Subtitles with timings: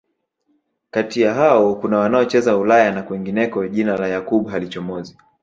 [0.91, 5.17] Kati ya hao kuna wanaocheza Ulaya na kwingineko Jina la Yakub halichomozi